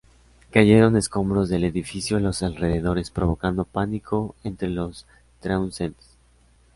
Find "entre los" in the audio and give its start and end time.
4.43-5.05